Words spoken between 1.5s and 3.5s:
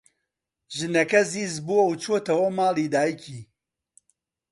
بووە و چۆتەوە ماڵی دایکی.